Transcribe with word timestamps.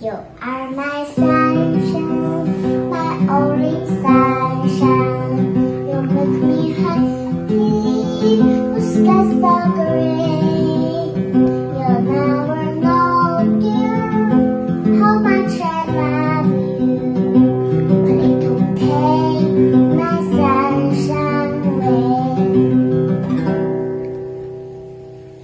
You 0.00 0.12
are 0.40 0.70
my 0.70 1.04
sunshine, 1.16 2.88
my 2.88 3.16
only 3.36 3.84
sunshine. 4.00 5.56
You 5.88 6.02
make 6.02 6.40
me 6.40 6.70
happy 6.74 8.36
the 8.74 8.80
sky's 8.80 9.30
so 9.42 9.54
gray. 9.74 10.38
You'll 11.74 12.02
never 12.14 12.62
know, 12.76 13.58
dear, 13.58 14.06
how 15.00 15.14
much 15.18 15.58
I 15.60 15.64
love 15.90 16.46
you. 16.46 17.02
But 18.04 18.18
it 18.22 18.42
will 18.46 18.70
take 18.78 19.50
my 19.98 20.16
sunshine 20.30 21.58
away. 21.66 22.38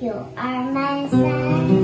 You 0.00 0.14
are 0.36 0.62
my 0.70 1.08
sunshine. 1.10 1.83